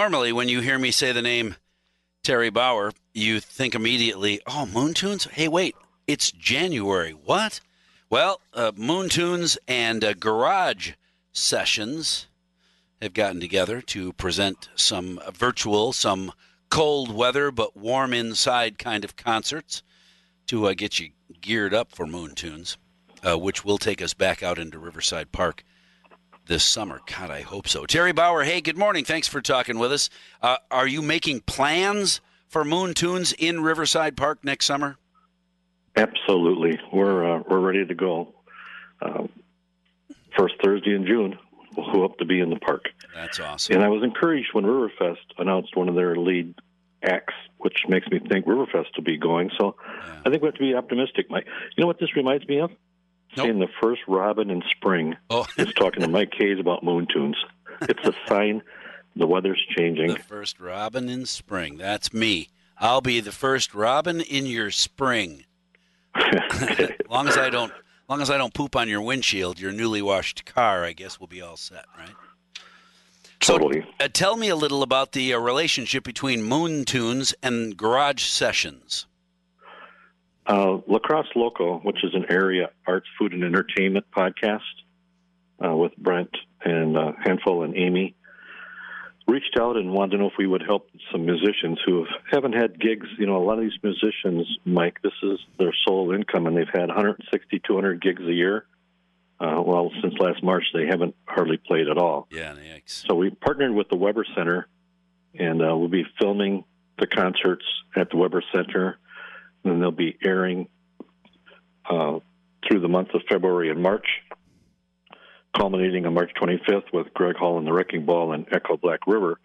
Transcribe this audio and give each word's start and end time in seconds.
normally 0.00 0.32
when 0.32 0.48
you 0.48 0.62
hear 0.62 0.78
me 0.78 0.90
say 0.90 1.12
the 1.12 1.20
name 1.20 1.56
Terry 2.24 2.48
Bauer, 2.48 2.90
you 3.12 3.38
think 3.38 3.74
immediately, 3.74 4.40
oh, 4.46 4.64
Moon 4.64 4.94
Tunes? 4.94 5.24
Hey, 5.24 5.46
wait, 5.46 5.76
it's 6.06 6.32
January. 6.32 7.12
What? 7.12 7.60
Well, 8.08 8.40
uh, 8.54 8.72
Moon 8.74 9.10
Tunes 9.10 9.58
and 9.68 10.02
uh, 10.02 10.14
Garage 10.14 10.92
Sessions 11.32 12.28
have 13.02 13.12
gotten 13.12 13.40
together 13.40 13.82
to 13.82 14.14
present 14.14 14.70
some 14.74 15.20
virtual, 15.34 15.92
some 15.92 16.32
cold 16.70 17.14
weather 17.14 17.50
but 17.50 17.76
warm 17.76 18.14
inside 18.14 18.78
kind 18.78 19.04
of 19.04 19.16
concerts 19.16 19.82
to 20.46 20.66
uh, 20.66 20.72
get 20.72 20.98
you 20.98 21.10
geared 21.42 21.74
up 21.74 21.92
for 21.92 22.06
Moon 22.06 22.34
Tunes, 22.34 22.78
uh, 23.22 23.38
which 23.38 23.66
will 23.66 23.76
take 23.76 24.00
us 24.00 24.14
back 24.14 24.42
out 24.42 24.58
into 24.58 24.78
Riverside 24.78 25.30
Park 25.30 25.62
this 26.50 26.64
summer. 26.64 27.00
God, 27.06 27.30
I 27.30 27.42
hope 27.42 27.68
so. 27.68 27.86
Terry 27.86 28.10
Bauer, 28.10 28.42
hey, 28.42 28.60
good 28.60 28.76
morning. 28.76 29.04
Thanks 29.04 29.28
for 29.28 29.40
talking 29.40 29.78
with 29.78 29.92
us. 29.92 30.10
Uh, 30.42 30.56
are 30.68 30.88
you 30.88 31.00
making 31.00 31.42
plans 31.42 32.20
for 32.48 32.64
Moon 32.64 32.92
Tunes 32.92 33.32
in 33.38 33.62
Riverside 33.62 34.16
Park 34.16 34.42
next 34.42 34.66
summer? 34.66 34.98
Absolutely, 35.94 36.80
we're 36.92 37.36
uh, 37.36 37.42
we're 37.48 37.60
ready 37.60 37.86
to 37.86 37.94
go. 37.94 38.34
Um, 39.00 39.28
first 40.36 40.54
Thursday 40.62 40.92
in 40.92 41.06
June, 41.06 41.38
we'll 41.76 41.88
hope 41.88 42.18
to 42.18 42.24
be 42.24 42.40
in 42.40 42.50
the 42.50 42.58
park. 42.58 42.86
That's 43.14 43.38
awesome. 43.38 43.76
And 43.76 43.84
I 43.84 43.88
was 43.88 44.02
encouraged 44.02 44.48
when 44.52 44.64
Riverfest 44.64 45.18
announced 45.38 45.76
one 45.76 45.88
of 45.88 45.94
their 45.94 46.16
lead 46.16 46.56
acts, 47.04 47.34
which 47.58 47.84
makes 47.88 48.08
me 48.08 48.18
think 48.28 48.46
Riverfest 48.46 48.96
will 48.96 49.04
be 49.04 49.18
going. 49.18 49.52
So 49.56 49.76
yeah. 50.04 50.22
I 50.26 50.30
think 50.30 50.42
we 50.42 50.48
have 50.48 50.54
to 50.56 50.60
be 50.60 50.74
optimistic. 50.74 51.30
Mike, 51.30 51.46
you 51.76 51.80
know 51.80 51.86
what 51.86 52.00
this 52.00 52.16
reminds 52.16 52.46
me 52.48 52.58
of? 52.58 52.72
Nope. 53.36 53.46
Seeing 53.46 53.58
the 53.60 53.68
first 53.80 54.02
robin 54.08 54.50
in 54.50 54.62
spring. 54.70 55.16
Oh. 55.30 55.46
is 55.56 55.72
talking 55.74 56.02
to 56.02 56.08
Mike 56.08 56.32
Hayes 56.38 56.58
about 56.58 56.82
moon 56.82 57.06
tunes. 57.12 57.36
It's 57.82 58.06
a 58.06 58.12
sign 58.28 58.62
the 59.16 59.26
weather's 59.26 59.62
changing. 59.76 60.08
The 60.08 60.18
first 60.18 60.60
robin 60.60 61.08
in 61.08 61.26
spring. 61.26 61.76
That's 61.76 62.12
me. 62.12 62.48
I'll 62.78 63.00
be 63.00 63.20
the 63.20 63.32
first 63.32 63.74
robin 63.74 64.20
in 64.20 64.46
your 64.46 64.70
spring. 64.70 65.44
as 66.14 66.90
long 67.10 67.28
as 67.28 67.36
I 67.36 67.50
don't, 67.50 67.72
long 68.08 68.22
as 68.22 68.30
I 68.30 68.38
don't 68.38 68.54
poop 68.54 68.74
on 68.76 68.88
your 68.88 69.02
windshield, 69.02 69.60
your 69.60 69.72
newly 69.72 70.02
washed 70.02 70.44
car, 70.44 70.84
I 70.84 70.92
guess 70.92 71.20
we'll 71.20 71.26
be 71.26 71.42
all 71.42 71.56
set, 71.56 71.84
right? 71.98 72.14
Totally. 73.40 73.82
So, 73.82 74.04
uh, 74.04 74.08
tell 74.12 74.36
me 74.36 74.48
a 74.48 74.56
little 74.56 74.82
about 74.82 75.12
the 75.12 75.34
uh, 75.34 75.38
relationship 75.38 76.04
between 76.04 76.42
Moon 76.42 76.84
Tunes 76.84 77.34
and 77.42 77.76
Garage 77.76 78.24
Sessions. 78.24 79.06
Uh, 80.46 80.78
La 80.86 80.98
Crosse 80.98 81.30
Local, 81.36 81.80
which 81.80 82.02
is 82.02 82.14
an 82.14 82.26
area 82.28 82.70
arts, 82.86 83.06
food, 83.18 83.32
and 83.32 83.44
entertainment 83.44 84.06
podcast 84.14 84.60
uh, 85.64 85.74
with 85.76 85.96
Brent 85.96 86.30
and 86.64 86.96
uh, 86.96 87.12
Handful 87.22 87.62
and 87.62 87.76
Amy, 87.76 88.14
reached 89.28 89.56
out 89.58 89.76
and 89.76 89.92
wanted 89.92 90.12
to 90.12 90.18
know 90.18 90.26
if 90.26 90.32
we 90.38 90.46
would 90.46 90.62
help 90.62 90.88
some 91.12 91.24
musicians 91.24 91.78
who 91.84 92.06
haven't 92.30 92.54
had 92.54 92.80
gigs. 92.80 93.06
You 93.18 93.26
know, 93.26 93.36
a 93.36 93.44
lot 93.44 93.58
of 93.58 93.64
these 93.64 93.78
musicians, 93.82 94.46
Mike, 94.64 94.98
this 95.02 95.12
is 95.22 95.38
their 95.58 95.74
sole 95.86 96.12
income, 96.12 96.46
and 96.46 96.56
they've 96.56 96.66
had 96.72 96.88
160, 96.88 97.60
200 97.66 98.02
gigs 98.02 98.22
a 98.22 98.32
year. 98.32 98.66
Uh, 99.38 99.62
well, 99.64 99.90
since 100.02 100.14
last 100.18 100.42
March, 100.42 100.64
they 100.74 100.86
haven't 100.86 101.14
hardly 101.26 101.56
played 101.56 101.88
at 101.88 101.96
all. 101.96 102.28
Yeah, 102.30 102.54
yikes. 102.54 103.06
So 103.06 103.14
we 103.14 103.30
partnered 103.30 103.72
with 103.72 103.88
the 103.88 103.96
Weber 103.96 104.26
Center, 104.36 104.68
and 105.34 105.62
uh, 105.62 105.74
we'll 105.76 105.88
be 105.88 106.04
filming 106.20 106.64
the 106.98 107.06
concerts 107.06 107.64
at 107.96 108.10
the 108.10 108.18
Weber 108.18 108.42
Center 108.52 108.98
and 109.64 109.80
they'll 109.80 109.90
be 109.90 110.16
airing 110.24 110.68
uh, 111.88 112.20
through 112.66 112.80
the 112.80 112.88
month 112.88 113.08
of 113.14 113.22
February 113.28 113.70
and 113.70 113.82
March, 113.82 114.06
culminating 115.56 116.06
on 116.06 116.14
March 116.14 116.30
25th 116.40 116.92
with 116.92 117.12
Greg 117.14 117.36
Hall 117.36 117.58
and 117.58 117.66
the 117.66 117.72
Wrecking 117.72 118.06
Ball 118.06 118.32
and 118.32 118.46
Echo 118.52 118.76
Black 118.76 119.00
River. 119.06 119.38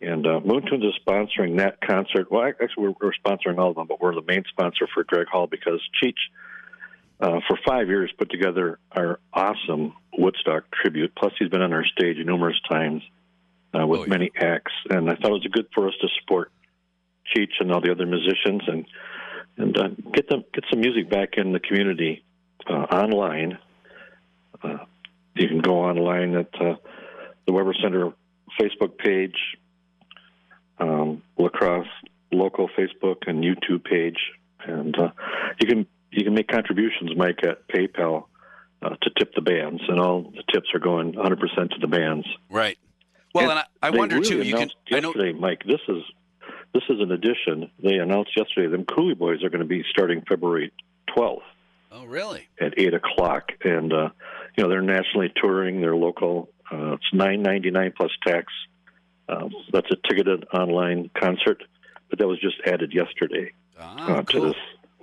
And 0.00 0.26
uh, 0.26 0.40
Moontunes 0.40 0.86
is 0.86 0.94
sponsoring 1.04 1.58
that 1.58 1.80
concert. 1.80 2.30
Well, 2.30 2.44
actually, 2.44 2.88
we're, 2.88 2.94
we're, 3.00 3.12
sponsoring 3.12 3.58
all 3.58 3.70
of 3.70 3.76
them, 3.76 3.88
but 3.88 4.00
we're 4.00 4.14
the 4.14 4.22
main 4.22 4.44
sponsor 4.48 4.86
for 4.94 5.02
Greg 5.02 5.26
Hall 5.26 5.48
because 5.48 5.80
Cheech, 6.02 6.18
uh, 7.20 7.40
for 7.48 7.58
five 7.66 7.88
years, 7.88 8.12
put 8.16 8.30
together 8.30 8.78
our 8.92 9.18
awesome 9.32 9.94
Woodstock 10.16 10.64
tribute. 10.70 11.14
Plus, 11.16 11.32
he's 11.38 11.48
been 11.48 11.62
on 11.62 11.72
our 11.72 11.84
stage 11.84 12.16
numerous 12.24 12.60
times 12.68 13.02
uh, 13.74 13.84
with 13.86 14.00
oh, 14.00 14.04
yeah. 14.04 14.10
many 14.10 14.30
acts, 14.36 14.72
and 14.88 15.10
I 15.10 15.16
thought 15.16 15.30
it 15.30 15.32
was 15.32 15.48
good 15.50 15.66
for 15.74 15.88
us 15.88 15.94
to 16.00 16.08
support 16.20 16.52
Cheech 17.34 17.60
and 17.60 17.72
all 17.72 17.80
the 17.80 17.90
other 17.90 18.06
musicians 18.06 18.62
and 18.68 18.86
and 19.58 19.76
uh, 19.76 19.88
get 20.14 20.28
them 20.28 20.44
get 20.54 20.64
some 20.70 20.80
music 20.80 21.10
back 21.10 21.30
in 21.36 21.52
the 21.52 21.60
community 21.60 22.24
uh, 22.68 22.72
online. 22.72 23.58
Uh, 24.62 24.78
you 25.34 25.48
can 25.48 25.60
go 25.60 25.80
online 25.80 26.34
at 26.36 26.48
uh, 26.60 26.74
the 27.46 27.52
Weber 27.52 27.74
Center 27.82 28.12
Facebook 28.60 28.98
page, 28.98 29.36
um, 30.78 31.22
La 31.38 31.48
Crosse 31.48 31.86
local 32.32 32.68
Facebook 32.78 33.26
and 33.26 33.42
YouTube 33.42 33.84
page, 33.84 34.18
and 34.64 34.98
uh, 34.98 35.10
you 35.60 35.66
can 35.66 35.86
you 36.10 36.24
can 36.24 36.34
make 36.34 36.48
contributions, 36.48 37.10
Mike, 37.16 37.40
at 37.42 37.66
PayPal 37.68 38.24
uh, 38.82 38.90
to 38.90 39.10
tip 39.18 39.34
the 39.34 39.42
bands, 39.42 39.82
and 39.88 40.00
all 40.00 40.22
the 40.22 40.42
tips 40.52 40.68
are 40.74 40.80
going 40.80 41.14
100 41.14 41.38
percent 41.38 41.70
to 41.72 41.78
the 41.80 41.86
bands. 41.86 42.26
Right. 42.50 42.78
Well, 43.34 43.50
and, 43.50 43.58
and 43.58 43.68
I, 43.82 43.88
I 43.88 43.90
wonder 43.90 44.16
really 44.16 44.28
too. 44.28 44.42
You 44.42 44.56
can. 44.56 44.70
I 44.92 45.00
know, 45.00 45.14
Mike, 45.38 45.62
this 45.66 45.80
is 45.88 46.02
this 46.74 46.82
is 46.88 47.00
an 47.00 47.12
addition. 47.12 47.70
They 47.82 47.96
announced 47.96 48.32
yesterday 48.36 48.68
them 48.68 48.84
Coulee 48.84 49.14
Boys 49.14 49.42
are 49.42 49.48
going 49.48 49.60
to 49.62 49.66
be 49.66 49.84
starting 49.90 50.22
February 50.28 50.72
12th. 51.16 51.40
Oh, 51.90 52.04
really? 52.04 52.48
At 52.60 52.74
eight 52.76 52.92
o'clock, 52.92 53.52
and 53.64 53.92
uh, 53.92 54.10
you 54.56 54.62
know 54.62 54.68
they're 54.68 54.82
nationally 54.82 55.32
touring. 55.42 55.80
They're 55.80 55.96
local. 55.96 56.50
Uh, 56.70 56.92
it's 56.92 57.12
nine 57.14 57.42
ninety 57.42 57.70
nine 57.70 57.94
plus 57.96 58.10
tax. 58.26 58.52
Uh, 59.26 59.48
that's 59.72 59.90
a 59.90 59.96
ticketed 60.08 60.44
online 60.52 61.10
concert, 61.18 61.62
but 62.10 62.18
that 62.18 62.28
was 62.28 62.38
just 62.40 62.56
added 62.66 62.92
yesterday 62.92 63.52
ah, 63.78 64.18
uh, 64.18 64.22
cool. 64.22 64.40
to 64.40 64.46
this 64.48 64.56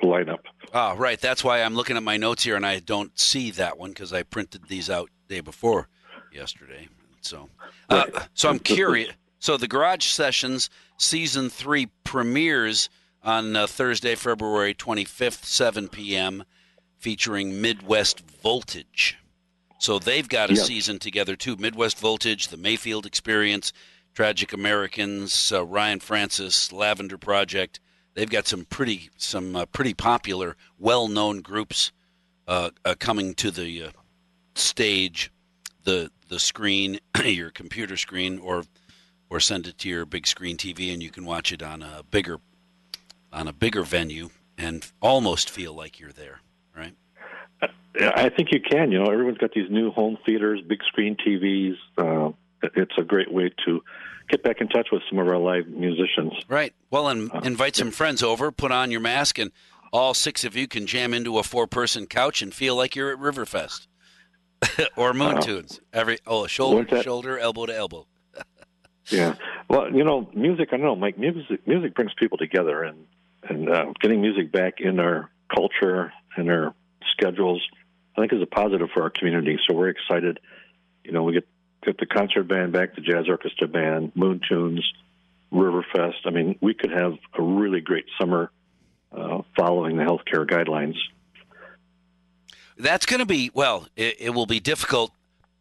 lineup. 0.04 0.42
Ah, 0.74 0.94
right. 0.96 1.20
That's 1.20 1.44
why 1.44 1.62
I'm 1.62 1.76
looking 1.76 1.98
at 1.98 2.04
my 2.04 2.18
notes 2.18 2.44
here, 2.44 2.56
and 2.56 2.66
I 2.66 2.80
don't 2.80 3.18
see 3.18 3.52
that 3.52 3.78
one 3.78 3.90
because 3.90 4.14
I 4.14 4.24
printed 4.24 4.68
these 4.68 4.90
out 4.90 5.10
day 5.28 5.42
before 5.42 5.90
yesterday. 6.32 6.88
So, 7.22 7.50
uh, 7.90 8.06
right. 8.14 8.28
so 8.36 8.50
I'm 8.50 8.60
curious. 8.60 9.12
So 9.46 9.58
the 9.58 9.68
Garage 9.68 10.08
Sessions 10.08 10.72
season 10.98 11.52
three 11.52 11.90
premieres 12.04 12.90
on 13.22 13.56
uh, 13.56 13.68
Thursday, 13.68 14.16
February 14.16 14.74
25th, 14.74 15.46
7 15.46 15.88
p.m., 15.88 16.46
featuring 16.98 17.62
Midwest 17.62 18.22
Voltage. 18.42 19.20
So 19.78 20.00
they've 20.00 20.28
got 20.28 20.50
a 20.50 20.56
yep. 20.56 20.66
season 20.66 20.98
together 20.98 21.36
too. 21.36 21.58
Midwest 21.58 22.00
Voltage, 22.00 22.48
the 22.48 22.58
Mayfield 22.58 23.06
Experience, 23.06 23.72
Tragic 24.16 24.52
Americans, 24.52 25.52
uh, 25.52 25.64
Ryan 25.64 26.00
Francis, 26.00 26.72
Lavender 26.72 27.20
Project. 27.20 27.80
They've 28.16 28.28
got 28.28 28.48
some 28.48 28.66
pretty 28.66 29.12
some 29.16 29.56
uh, 29.56 29.68
pretty 29.68 29.94
popular, 29.94 30.58
well-known 30.80 31.42
groups 31.42 31.92
uh, 32.48 32.72
uh, 32.84 32.96
coming 32.98 33.36
to 33.36 33.52
the 33.52 33.84
uh, 33.84 33.90
stage, 34.56 35.32
the 35.84 36.10
the 36.30 36.40
screen, 36.40 36.98
your 37.24 37.52
computer 37.52 37.96
screen, 37.96 38.40
or 38.40 38.64
or 39.30 39.40
send 39.40 39.68
it 39.68 39.78
to 39.80 39.90
your 39.90 40.06
big 40.06 40.28
screen 40.28 40.58
TV 40.58 40.94
and 40.94 41.02
you 41.02 41.10
can 41.10 41.26
watch 41.26 41.52
it 41.52 41.62
on 41.62 41.82
a 41.82 42.04
bigger 42.10 42.40
on 43.34 43.48
a 43.48 43.54
bigger 43.54 43.84
venue 43.84 44.30
and 44.58 44.92
almost 45.02 45.50
feel 45.50 45.74
like 45.74 46.00
you're 46.00 46.12
there, 46.12 46.40
right? 46.76 46.96
I 48.00 48.30
think 48.30 48.52
you 48.52 48.60
can. 48.60 48.92
You 48.92 49.04
know, 49.04 49.12
everyone's 49.12 49.38
got 49.38 49.52
these 49.54 49.70
new 49.70 49.92
home 49.92 50.18
theaters, 50.26 50.62
big 50.68 50.80
screen 50.88 51.16
TVs. 51.16 51.76
Uh, 51.98 52.32
it's 52.76 52.98
a 52.98 53.04
great 53.04 53.32
way 53.32 53.52
to 53.66 53.84
get 54.30 54.44
back 54.44 54.62
in 54.62 54.68
touch 54.68 54.88
with 54.92 55.02
some 55.10 55.20
of 55.20 55.28
our 55.28 55.38
live 55.38 55.68
musicians. 55.68 56.34
Right. 56.48 56.74
Well, 56.90 57.08
and 57.10 57.32
uh, 57.34 57.42
invite 57.44 57.76
some 57.76 57.92
friends 57.92 58.24
over, 58.24 58.52
put 58.52 58.72
on 58.72 58.92
your 58.92 59.00
mask, 59.00 59.38
and 59.40 59.52
all 59.94 60.14
six 60.14 60.44
of 60.44 60.56
you 60.56 60.68
can 60.68 60.88
jam 60.88 61.14
into 61.14 61.38
a 61.38 61.44
four-person 61.44 62.08
couch 62.08 62.42
and 62.42 62.54
feel 62.54 62.76
like 62.76 62.96
you're 62.96 63.12
at 63.12 63.20
Riverfest 63.20 63.88
or 64.96 65.14
Moon 65.14 65.42
Tunes. 65.42 65.80
Every 65.94 66.20
oh, 66.26 66.48
shoulder 66.48 66.84
to 66.86 67.04
shoulder, 67.04 67.40
elbow 67.40 67.66
to 67.68 67.76
elbow. 67.76 68.08
Yeah. 69.10 69.36
Well, 69.70 69.94
you 69.94 70.04
know, 70.04 70.30
music. 70.34 70.70
I 70.72 70.78
don't 70.78 70.86
know, 70.86 70.96
Mike. 70.96 71.18
Music 71.18 71.68
music 71.68 71.94
brings 71.94 72.14
people 72.16 72.38
together, 72.38 72.84
and 72.84 73.06
and 73.48 73.70
uh, 73.70 73.94
getting 74.00 74.22
music 74.22 74.52
back 74.52 74.80
in 74.80 75.00
our 75.00 75.30
culture 75.54 76.12
and 76.36 76.50
our 76.50 76.74
schedules, 77.12 77.66
I 78.18 78.22
think, 78.22 78.34
is 78.34 78.42
a 78.42 78.48
positive 78.48 78.90
for 78.94 79.04
our 79.04 79.10
community. 79.10 79.60
So 79.68 79.76
we're 79.76 79.90
excited. 79.90 80.40
You 81.04 81.12
know, 81.12 81.24
we 81.24 81.34
get 81.34 81.48
get 81.84 81.98
the 82.00 82.06
concert 82.06 82.44
band 82.48 82.74
back, 82.74 82.96
the 82.96 83.02
jazz 83.02 83.30
orchestra 83.30 83.68
band, 83.68 84.12
Moon 84.16 84.42
Tunes, 84.48 84.92
Riverfest. 85.54 86.26
I 86.26 86.32
mean, 86.32 86.58
we 86.62 86.74
could 86.74 86.92
have 86.92 87.14
a 87.38 87.42
really 87.42 87.82
great 87.82 88.06
summer 88.20 88.52
uh, 89.16 89.42
following 89.56 89.98
the 89.98 90.04
healthcare 90.04 90.48
guidelines. 90.50 90.96
That's 92.78 93.06
going 93.06 93.20
to 93.20 93.26
be 93.26 93.52
well. 93.54 93.88
It, 93.96 94.16
it 94.20 94.30
will 94.32 94.48
be 94.48 94.60
difficult, 94.60 95.12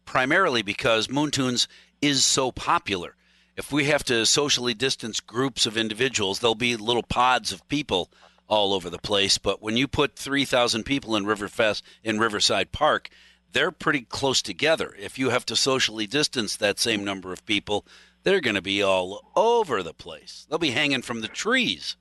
primarily 0.03 0.63
because 0.63 1.09
Moon 1.09 1.31
Tunes 1.31 1.67
is 2.01 2.25
so 2.25 2.51
popular 2.51 3.15
if 3.55 3.71
we 3.71 3.85
have 3.85 4.03
to 4.05 4.25
socially 4.25 4.73
distance 4.73 5.19
groups 5.19 5.65
of 5.65 5.77
individuals, 5.77 6.39
there'll 6.39 6.55
be 6.55 6.75
little 6.75 7.03
pods 7.03 7.51
of 7.51 7.67
people 7.69 8.11
all 8.47 8.73
over 8.73 8.89
the 8.89 8.97
place. 8.97 9.37
But 9.37 9.61
when 9.61 9.77
you 9.77 9.87
put 9.87 10.17
3,000 10.17 10.83
people 10.83 11.15
in 11.15 11.25
Riverfest 11.25 11.81
in 12.03 12.19
Riverside 12.19 12.71
Park, 12.71 13.09
they're 13.53 13.71
pretty 13.71 14.01
close 14.01 14.41
together. 14.41 14.93
If 14.99 15.17
you 15.17 15.29
have 15.29 15.45
to 15.47 15.55
socially 15.55 16.05
distance 16.05 16.55
that 16.57 16.79
same 16.79 17.03
number 17.05 17.31
of 17.31 17.45
people, 17.45 17.85
they're 18.23 18.41
going 18.41 18.55
to 18.55 18.61
be 18.61 18.83
all 18.83 19.31
over 19.35 19.81
the 19.81 19.93
place. 19.93 20.45
They'll 20.49 20.59
be 20.59 20.71
hanging 20.71 21.01
from 21.01 21.21
the 21.21 21.27
trees. 21.27 21.95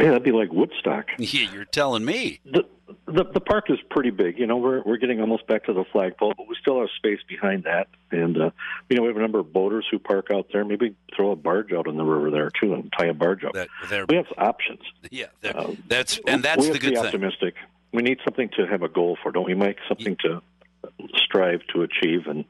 Yeah, 0.00 0.08
that'd 0.10 0.22
be 0.24 0.32
like 0.32 0.50
Woodstock. 0.52 1.06
Yeah, 1.18 1.50
you're 1.52 1.64
telling 1.64 2.04
me. 2.04 2.40
The, 2.44 2.64
the 3.06 3.24
the 3.24 3.40
park 3.40 3.70
is 3.70 3.78
pretty 3.90 4.10
big. 4.10 4.38
You 4.38 4.46
know, 4.46 4.56
we're 4.56 4.82
we're 4.82 4.96
getting 4.96 5.20
almost 5.20 5.46
back 5.46 5.64
to 5.64 5.72
the 5.72 5.84
flagpole, 5.92 6.34
but 6.36 6.48
we 6.48 6.56
still 6.60 6.80
have 6.80 6.88
space 6.96 7.20
behind 7.28 7.64
that. 7.64 7.88
And 8.10 8.36
uh, 8.36 8.50
you 8.88 8.96
know, 8.96 9.02
we 9.02 9.08
have 9.08 9.16
a 9.16 9.20
number 9.20 9.38
of 9.38 9.52
boaters 9.52 9.86
who 9.90 9.98
park 9.98 10.28
out 10.32 10.46
there. 10.52 10.64
Maybe 10.64 10.94
throw 11.14 11.30
a 11.32 11.36
barge 11.36 11.72
out 11.72 11.86
in 11.86 11.96
the 11.96 12.04
river 12.04 12.30
there 12.30 12.50
too, 12.50 12.74
and 12.74 12.92
tie 12.98 13.06
a 13.06 13.14
barge 13.14 13.44
up. 13.44 13.52
That 13.54 13.68
we 14.08 14.16
have 14.16 14.26
options. 14.38 14.80
yeah, 15.10 15.26
Um, 15.54 15.82
that's 15.86 16.18
and 16.26 16.42
that's 16.42 16.60
we 16.62 16.66
have 16.66 16.74
the 16.74 16.78
to 16.80 16.86
be 16.86 16.90
good 16.94 16.96
thing. 16.96 17.06
optimistic. 17.06 17.54
We 17.92 18.02
need 18.02 18.18
something 18.24 18.48
to 18.56 18.66
have 18.66 18.82
a 18.82 18.88
goal 18.88 19.18
for, 19.22 19.30
don't 19.32 19.46
we, 19.46 19.54
Mike? 19.54 19.78
Something 19.88 20.16
to 20.24 20.40
strive 21.16 21.60
to 21.74 21.82
achieve, 21.82 22.26
and 22.26 22.44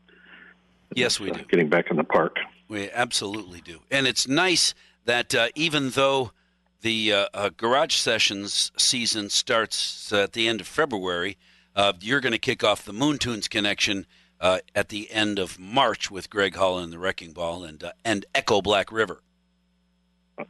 Yes, 0.95 1.21
we 1.21 1.31
uh, 1.31 1.35
do. 1.35 1.45
Getting 1.45 1.69
back 1.69 1.91
in 1.91 1.97
the 1.97 2.05
park. 2.05 2.37
We 2.69 2.91
absolutely 2.91 3.61
do. 3.61 3.81
And 3.91 4.07
it's 4.07 4.27
nice 4.27 4.75
that 5.05 5.35
uh, 5.35 5.49
even 5.55 5.91
though 5.91 6.33
the 6.83 7.13
uh, 7.13 7.27
uh, 7.35 7.51
garage 7.57 7.95
sessions 7.95 8.73
season 8.77 9.31
starts 9.31 10.13
at 10.13 10.33
the 10.33 10.49
end 10.49 10.61
of 10.61 10.67
February, 10.67 11.37
uh, 11.77 11.93
you're 12.01 12.21
going 12.21 12.33
to 12.33 12.39
kick 12.39 12.65
off 12.65 12.85
the 12.85 12.93
Moon 12.93 13.19
Tunes 13.19 13.49
connection 13.49 14.07
uh, 14.41 14.59
at 14.75 14.89
the 14.89 15.11
end 15.11 15.39
of 15.39 15.59
March 15.59 16.11
with 16.11 16.31
Greg 16.31 16.57
Hall 16.57 16.79
and 16.79 16.93
the 16.93 16.99
Wrecking 16.99 17.33
Ball 17.33 17.65
and 17.65 17.85
uh, 17.85 17.93
and 18.05 18.25
Echo 18.35 18.63
Black 18.63 18.91
River. 18.91 19.23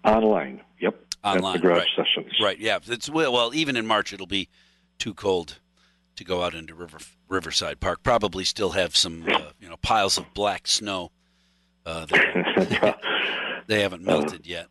Online. 0.04 0.60
Yep. 0.80 0.96
Online, 1.24 1.54
the 1.54 1.58
garage 1.58 1.78
right. 1.78 1.88
sessions. 1.96 2.32
Right. 2.40 2.58
Yeah. 2.58 2.78
It's 2.86 3.10
well, 3.10 3.32
well, 3.32 3.54
even 3.54 3.76
in 3.76 3.86
March, 3.86 4.12
it'll 4.12 4.26
be 4.26 4.48
too 4.98 5.12
cold 5.12 5.58
to 6.16 6.24
go 6.24 6.42
out 6.42 6.54
into 6.54 6.74
River 6.74 6.98
Riverside 7.28 7.80
Park. 7.80 8.02
Probably 8.02 8.44
still 8.44 8.70
have 8.70 8.96
some 8.96 9.24
uh, 9.28 9.50
you 9.60 9.68
know 9.68 9.76
piles 9.78 10.16
of 10.16 10.32
black 10.34 10.68
snow. 10.68 11.10
Uh, 11.84 12.06
that 12.06 13.00
they 13.66 13.82
haven't 13.82 14.04
melted 14.04 14.46
yet. 14.46 14.68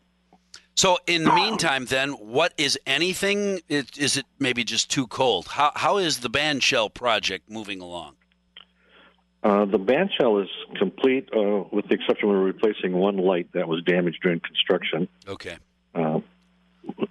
So 0.80 0.98
in 1.08 1.26
the 1.26 1.34
meantime, 1.34 1.88
then, 1.88 2.12
what 2.12 2.54
is 2.58 2.80
anything? 2.88 3.60
Is, 3.68 3.88
is 3.98 4.16
it 4.16 4.26
maybe 4.40 4.64
just 4.64 4.90
too 4.90 5.08
cold? 5.08 5.50
How 5.50 5.74
how 5.76 5.98
is 5.98 6.20
the 6.20 6.30
band 6.30 6.64
shell 6.64 6.90
project 6.90 7.50
moving 7.50 7.81
along? 7.81 8.16
Uh, 9.44 9.66
the 9.66 9.78
band 9.78 10.10
shell 10.18 10.38
is 10.38 10.48
complete, 10.78 11.28
uh, 11.36 11.66
with 11.74 11.90
the 11.90 11.96
exception 11.96 12.30
we're 12.30 12.40
replacing 12.40 12.94
one 12.94 13.18
light 13.18 13.50
that 13.52 13.68
was 13.68 13.84
damaged 13.84 14.20
during 14.24 14.40
construction. 14.40 15.10
Okay. 15.28 15.58
Uh, 15.94 16.22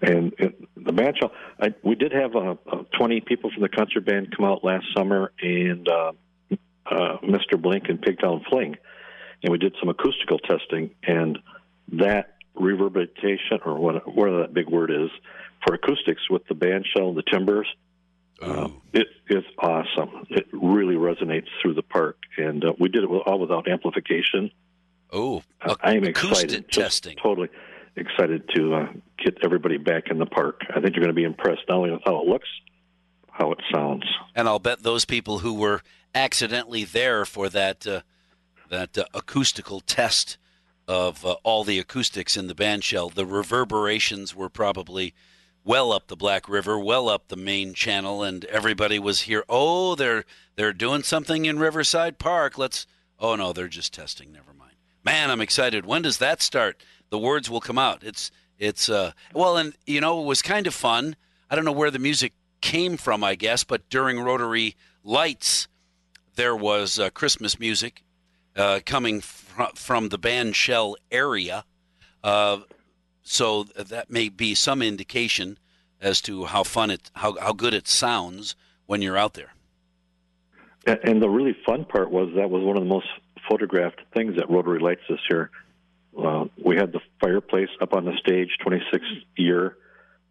and 0.00 0.32
it, 0.38 0.58
the 0.74 0.92
band 0.94 1.18
shell, 1.20 1.32
I, 1.60 1.74
we 1.82 1.94
did 1.94 2.12
have 2.12 2.36
uh, 2.36 2.54
uh, 2.72 2.84
20 2.96 3.20
people 3.20 3.50
from 3.50 3.60
the 3.60 3.68
concert 3.68 4.06
band 4.06 4.34
come 4.34 4.46
out 4.46 4.64
last 4.64 4.86
summer, 4.96 5.30
and 5.42 5.86
uh, 5.86 6.12
uh, 6.86 7.18
Mr. 7.22 7.60
Blink 7.60 7.90
and 7.90 8.00
Pigtown 8.00 8.48
Fling, 8.48 8.78
and 9.42 9.52
we 9.52 9.58
did 9.58 9.76
some 9.78 9.90
acoustical 9.90 10.38
testing, 10.38 10.88
and 11.02 11.38
that 11.92 12.37
reverberation, 12.58 13.60
or 13.64 13.78
what, 13.78 14.14
whatever 14.14 14.40
that 14.42 14.54
big 14.54 14.68
word 14.68 14.90
is, 14.90 15.10
for 15.66 15.74
acoustics 15.74 16.28
with 16.30 16.46
the 16.48 16.54
band 16.54 16.86
shell 16.86 17.08
and 17.08 17.16
the 17.16 17.22
timbers, 17.22 17.66
uh, 18.40 18.68
it 18.92 19.08
is 19.28 19.44
awesome. 19.58 20.26
It 20.30 20.46
really 20.52 20.94
resonates 20.94 21.48
through 21.60 21.74
the 21.74 21.82
park, 21.82 22.18
and 22.36 22.64
uh, 22.64 22.72
we 22.78 22.88
did 22.88 23.02
it 23.02 23.06
all 23.06 23.38
without 23.38 23.68
amplification. 23.68 24.50
Oh, 25.12 25.42
Uh, 25.60 25.74
I 25.80 25.96
am 25.96 26.04
excited, 26.04 26.68
just 26.68 27.08
totally 27.20 27.48
excited 27.96 28.48
to 28.54 28.74
uh, 28.74 28.86
get 29.22 29.38
everybody 29.42 29.76
back 29.76 30.08
in 30.10 30.18
the 30.18 30.26
park. 30.26 30.60
I 30.70 30.80
think 30.80 30.94
you're 30.94 31.04
going 31.04 31.08
to 31.08 31.12
be 31.14 31.24
impressed 31.24 31.62
not 31.68 31.78
only 31.78 31.90
with 31.90 32.02
how 32.04 32.20
it 32.20 32.28
looks, 32.28 32.48
how 33.30 33.50
it 33.52 33.58
sounds. 33.72 34.04
And 34.34 34.46
I'll 34.46 34.58
bet 34.58 34.82
those 34.82 35.04
people 35.04 35.38
who 35.38 35.54
were 35.54 35.82
accidentally 36.14 36.84
there 36.84 37.24
for 37.24 37.48
that 37.48 37.86
uh, 37.86 38.00
that 38.68 38.96
uh, 38.98 39.04
acoustical 39.14 39.80
test 39.80 40.36
of 40.88 41.24
uh, 41.24 41.36
all 41.44 41.62
the 41.62 41.78
acoustics 41.78 42.36
in 42.36 42.46
the 42.46 42.54
band 42.54 42.82
shell, 42.82 43.10
the 43.10 43.26
reverberations 43.26 44.34
were 44.34 44.48
probably 44.48 45.14
well 45.62 45.92
up 45.92 46.08
the 46.08 46.16
Black 46.16 46.48
River, 46.48 46.78
well 46.78 47.10
up 47.10 47.28
the 47.28 47.36
main 47.36 47.74
channel, 47.74 48.22
and 48.22 48.46
everybody 48.46 48.98
was 48.98 49.22
here. 49.22 49.44
Oh, 49.48 49.94
they're 49.94 50.24
they're 50.56 50.72
doing 50.72 51.02
something 51.02 51.44
in 51.44 51.58
Riverside 51.58 52.18
Park. 52.18 52.56
Let's. 52.56 52.86
Oh 53.20 53.36
no, 53.36 53.52
they're 53.52 53.68
just 53.68 53.92
testing. 53.92 54.32
Never 54.32 54.54
mind. 54.54 54.76
Man, 55.04 55.30
I'm 55.30 55.42
excited. 55.42 55.84
When 55.84 56.02
does 56.02 56.18
that 56.18 56.40
start? 56.40 56.82
The 57.10 57.18
words 57.18 57.50
will 57.50 57.60
come 57.60 57.78
out. 57.78 58.02
It's 58.02 58.30
it's 58.58 58.88
uh 58.88 59.12
well, 59.34 59.58
and 59.58 59.74
you 59.86 60.00
know 60.00 60.22
it 60.22 60.26
was 60.26 60.40
kind 60.40 60.66
of 60.66 60.74
fun. 60.74 61.16
I 61.50 61.54
don't 61.54 61.66
know 61.66 61.72
where 61.72 61.90
the 61.90 61.98
music 61.98 62.32
came 62.60 62.96
from, 62.96 63.22
I 63.22 63.34
guess, 63.34 63.62
but 63.62 63.88
during 63.90 64.20
Rotary 64.20 64.74
Lights, 65.04 65.68
there 66.34 66.56
was 66.56 66.98
uh, 66.98 67.10
Christmas 67.10 67.58
music 67.60 68.02
uh, 68.56 68.80
coming 68.84 69.20
fr- 69.20 69.62
from 69.74 70.08
the 70.08 70.18
band 70.18 70.56
shell 70.56 70.96
area. 71.10 71.64
Uh, 72.22 72.58
so 73.22 73.64
that 73.64 74.10
may 74.10 74.28
be 74.28 74.54
some 74.54 74.80
indication 74.82 75.58
as 76.00 76.20
to 76.22 76.44
how 76.46 76.62
fun 76.62 76.90
it, 76.90 77.10
how, 77.14 77.38
how 77.40 77.52
good 77.52 77.74
it 77.74 77.86
sounds 77.88 78.56
when 78.86 79.02
you're 79.02 79.16
out 79.18 79.34
there. 79.34 79.52
And 80.86 81.20
the 81.20 81.28
really 81.28 81.56
fun 81.66 81.84
part 81.84 82.10
was 82.10 82.30
that 82.36 82.48
was 82.50 82.62
one 82.64 82.76
of 82.76 82.82
the 82.82 82.88
most 82.88 83.06
photographed 83.48 84.00
things 84.14 84.38
at 84.38 84.48
Rotary 84.48 84.78
Lights 84.80 85.02
this 85.08 85.18
year. 85.30 85.50
Uh, 86.18 86.46
we 86.64 86.76
had 86.76 86.92
the 86.92 87.00
fireplace 87.20 87.68
up 87.80 87.92
on 87.92 88.04
the 88.04 88.16
stage, 88.18 88.48
26th 88.66 89.02
year, 89.36 89.76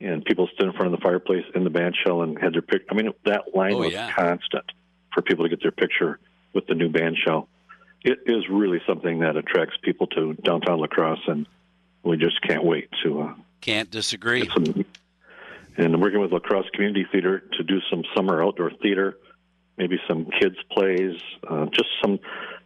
and 0.02 0.26
people 0.26 0.48
stood 0.54 0.66
in 0.68 0.74
front 0.74 0.92
of 0.94 1.00
the 1.00 1.04
fireplace 1.04 1.46
in 1.54 1.64
the 1.64 1.70
band 1.70 1.96
shell 2.04 2.24
and 2.24 2.38
had 2.40 2.54
their 2.54 2.62
pic. 2.64 2.84
I 2.90 2.96
mean, 2.96 3.12
that 3.26 3.56
line 3.56 3.74
Oh, 3.74 3.80
was 3.80 3.94
yeah. 3.94 4.12
constant 4.12 4.66
for 5.14 5.22
people 5.22 5.46
to 5.46 5.50
get 5.50 5.62
their 5.62 5.72
picture 5.72 6.20
with 6.54 6.66
the 6.68 6.74
new 6.74 6.90
band 6.90 7.18
shell. 7.24 7.48
It 8.04 8.20
is 8.26 8.48
really 8.50 8.82
something 8.88 9.20
that 9.20 9.36
attracts 9.36 9.76
people 9.82 10.08
to 10.08 10.34
downtown 10.34 10.80
La 10.80 10.88
Crosse, 10.88 11.20
and 11.28 11.48
we 12.04 12.18
just 12.18 12.42
can't 12.42 12.64
wait 12.64 12.90
to 13.04 13.22
uh, 13.22 13.34
Can't 13.62 13.90
disagree. 13.92 14.48
some. 14.54 14.86
And 15.78 15.94
I'm 15.94 16.02
working 16.02 16.20
with 16.22 16.32
La 16.32 16.40
Crosse 16.40 16.70
Community 16.74 17.06
Theater 17.12 17.40
to 17.58 17.64
do 17.64 17.80
some 17.90 18.04
summer 18.16 18.44
outdoor 18.44 18.72
theater, 18.82 19.18
maybe 19.78 20.00
some 20.08 20.26
kids 20.40 20.56
plays, 20.72 21.20
uh, 21.48 21.66
just 21.68 21.90
some 22.02 22.20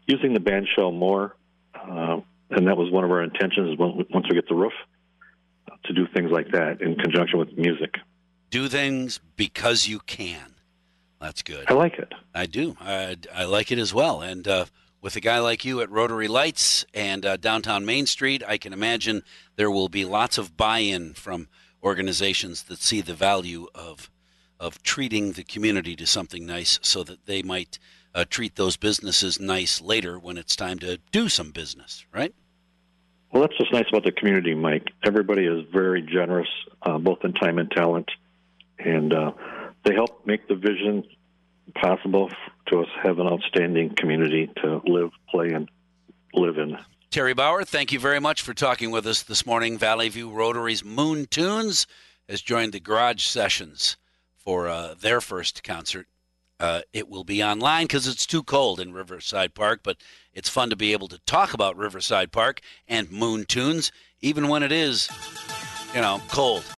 using 0.07 0.33
the 0.33 0.39
band 0.39 0.67
shell 0.75 0.91
more. 0.91 1.35
Uh, 1.75 2.21
and 2.51 2.67
that 2.67 2.77
was 2.77 2.91
one 2.91 3.03
of 3.03 3.11
our 3.11 3.23
intentions. 3.23 3.77
Once 3.77 4.27
we 4.29 4.35
get 4.35 4.47
the 4.47 4.55
roof, 4.55 4.73
to 5.85 5.93
do 5.93 6.05
things 6.13 6.31
like 6.31 6.51
that 6.51 6.81
in 6.81 6.95
conjunction 6.95 7.39
with 7.39 7.57
music. 7.57 7.95
Do 8.49 8.67
things 8.67 9.19
because 9.35 9.87
you 9.87 9.99
can. 9.99 10.55
That's 11.19 11.41
good. 11.41 11.65
I 11.69 11.73
like 11.73 11.97
it. 11.97 12.13
I 12.33 12.45
do. 12.45 12.75
I, 12.79 13.17
I 13.33 13.45
like 13.45 13.71
it 13.71 13.79
as 13.79 13.93
well. 13.93 14.21
And 14.21 14.47
uh, 14.47 14.65
with 15.01 15.15
a 15.15 15.19
guy 15.19 15.39
like 15.39 15.65
you 15.65 15.81
at 15.81 15.89
Rotary 15.89 16.27
Lights 16.27 16.85
and 16.93 17.25
uh, 17.25 17.35
downtown 17.37 17.85
Main 17.85 18.05
Street, 18.05 18.43
I 18.47 18.57
can 18.57 18.71
imagine 18.71 19.23
there 19.55 19.71
will 19.71 19.89
be 19.89 20.05
lots 20.05 20.37
of 20.37 20.55
buy-in 20.55 21.15
from 21.15 21.47
organizations 21.83 22.63
that 22.63 22.79
see 22.79 23.01
the 23.01 23.15
value 23.15 23.67
of 23.73 24.09
of 24.59 24.83
treating 24.83 25.31
the 25.31 25.43
community 25.43 25.95
to 25.95 26.05
something 26.05 26.45
nice, 26.45 26.77
so 26.83 27.03
that 27.03 27.25
they 27.25 27.41
might 27.41 27.79
uh, 28.13 28.23
treat 28.29 28.55
those 28.55 28.77
businesses 28.77 29.39
nice 29.39 29.81
later 29.81 30.19
when 30.19 30.37
it's 30.37 30.55
time 30.55 30.77
to 30.77 30.99
do 31.11 31.27
some 31.27 31.49
business. 31.49 32.05
Right? 32.13 32.35
Well, 33.31 33.41
that's 33.41 33.57
what's 33.57 33.71
nice 33.71 33.87
about 33.89 34.03
the 34.03 34.11
community, 34.11 34.53
Mike. 34.53 34.89
Everybody 35.03 35.45
is 35.45 35.65
very 35.73 36.03
generous, 36.03 36.49
uh, 36.83 36.99
both 36.99 37.23
in 37.23 37.33
time 37.33 37.57
and 37.57 37.71
talent, 37.71 38.11
and 38.77 39.11
uh, 39.11 39.31
they 39.83 39.95
help 39.95 40.27
make 40.27 40.47
the 40.47 40.55
vision 40.55 41.05
possible 41.73 42.29
to 42.71 42.81
us 42.81 42.87
have 43.03 43.19
an 43.19 43.27
outstanding 43.27 43.93
community 43.95 44.49
to 44.61 44.81
live, 44.85 45.11
play, 45.29 45.49
and 45.49 45.69
live 46.33 46.57
in. 46.57 46.77
Terry 47.11 47.33
Bauer, 47.33 47.63
thank 47.63 47.91
you 47.91 47.99
very 47.99 48.19
much 48.19 48.41
for 48.41 48.53
talking 48.53 48.89
with 48.89 49.05
us 49.05 49.23
this 49.23 49.45
morning. 49.45 49.77
Valley 49.77 50.09
View 50.09 50.29
Rotary's 50.29 50.83
Moon 50.83 51.25
Tunes 51.25 51.85
has 52.29 52.41
joined 52.41 52.71
the 52.71 52.79
Garage 52.79 53.23
Sessions 53.23 53.97
for 54.37 54.67
uh, 54.67 54.95
their 54.99 55.19
first 55.19 55.63
concert. 55.63 56.07
Uh, 56.59 56.81
it 56.93 57.09
will 57.09 57.23
be 57.23 57.43
online 57.43 57.85
because 57.85 58.07
it's 58.07 58.25
too 58.25 58.43
cold 58.43 58.79
in 58.79 58.93
Riverside 58.93 59.53
Park, 59.53 59.81
but 59.83 59.97
it's 60.33 60.47
fun 60.47 60.69
to 60.69 60.75
be 60.75 60.93
able 60.93 61.07
to 61.09 61.19
talk 61.25 61.53
about 61.53 61.75
Riverside 61.75 62.31
Park 62.31 62.61
and 62.87 63.11
Moon 63.11 63.45
Tunes, 63.45 63.91
even 64.21 64.47
when 64.47 64.63
it 64.63 64.71
is, 64.71 65.09
you 65.93 66.01
know, 66.01 66.21
cold. 66.29 66.63